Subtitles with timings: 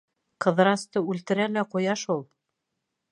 [0.45, 2.25] Ҡыҙырасты үлтерә лә ҡуя шул.